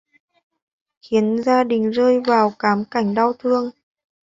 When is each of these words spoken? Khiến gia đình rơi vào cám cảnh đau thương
Khiến 1.01 1.43
gia 1.43 1.63
đình 1.63 1.91
rơi 1.91 2.21
vào 2.27 2.53
cám 2.59 2.83
cảnh 2.91 3.15
đau 3.15 3.33
thương 3.33 3.69